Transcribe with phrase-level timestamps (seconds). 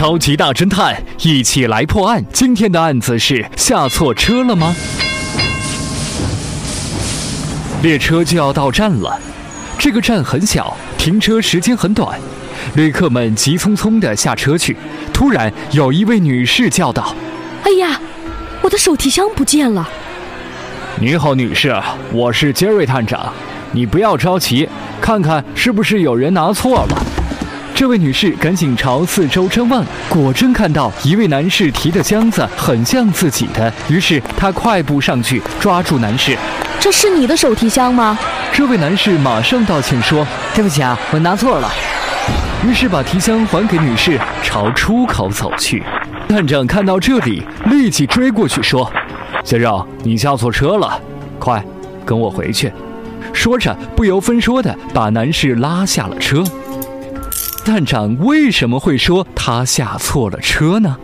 [0.00, 2.24] 超级大侦探一起来破案。
[2.32, 4.74] 今天的案子是下错车了吗？
[7.82, 9.20] 列车就要到站了，
[9.78, 12.18] 这个站很小，停车时间很短，
[12.76, 14.74] 旅客们急匆匆地下车去。
[15.12, 17.14] 突然，有一位女士叫道
[17.64, 18.00] ：“哎呀，
[18.62, 19.86] 我的手提箱不见了！”
[20.98, 21.78] 你好，女士，
[22.10, 23.30] 我是杰瑞探长，
[23.72, 24.66] 你不要着急，
[24.98, 27.06] 看看是不是有人拿错了。
[27.80, 36.36] 这位女士赶紧朝四周张望，果真看到一位男士提的箱子很像自己的，于是她快步上去抓住男士
[36.78, 38.18] ：“这是你的手提箱吗？”
[38.52, 41.72] 这位男士马上道歉说：“对不起啊，我拿错了。”
[42.68, 45.82] 于是把提箱还给女士，朝出口走去。
[46.28, 48.92] 探长看到这里，立即追过去说
[49.42, 51.00] ：“先生，你下错车了，
[51.38, 51.64] 快
[52.04, 52.70] 跟我回去。”
[53.32, 56.44] 说着，不由分说的把男士拉下了车。
[57.64, 60.96] 探长为什么会说他下错了车呢？